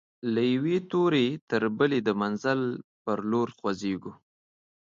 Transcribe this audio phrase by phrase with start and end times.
[0.33, 2.61] له یوې توري تر بلي د منزل
[3.03, 4.13] پر لور خوځيږو